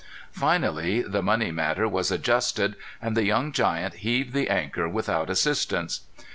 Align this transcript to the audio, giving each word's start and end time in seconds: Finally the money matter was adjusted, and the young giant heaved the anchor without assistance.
Finally 0.31 1.03
the 1.03 1.21
money 1.21 1.51
matter 1.51 1.87
was 1.87 2.09
adjusted, 2.09 2.75
and 3.03 3.15
the 3.15 3.23
young 3.23 3.51
giant 3.51 3.97
heaved 3.97 4.33
the 4.33 4.49
anchor 4.49 4.89
without 4.89 5.29
assistance. 5.29 6.01